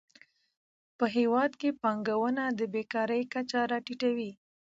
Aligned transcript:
په 0.97 1.05
هیواد 1.17 1.51
کې 1.61 1.69
پانګونه 1.81 2.43
د 2.59 2.61
بېکارۍ 2.73 3.23
کچه 3.33 3.59
راټیټوي. 3.71 4.31